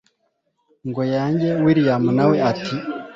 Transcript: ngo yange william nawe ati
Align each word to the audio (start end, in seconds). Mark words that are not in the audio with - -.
ngo 0.87 1.01
yange 1.13 1.47
william 1.63 2.03
nawe 2.17 2.35
ati 2.51 2.75